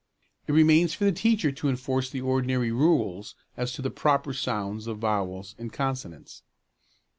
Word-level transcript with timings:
It 0.47 0.53
remains 0.53 0.95
for 0.95 1.05
the 1.05 1.11
teacher 1.11 1.51
to 1.51 1.69
enforce 1.69 2.09
the 2.09 2.21
ordinary 2.21 2.71
rules 2.71 3.35
as 3.55 3.71
to 3.73 3.83
the 3.83 3.91
proper 3.91 4.33
sounds 4.33 4.87
of 4.87 4.97
vowels 4.97 5.53
and 5.59 5.71
consonants. 5.71 6.41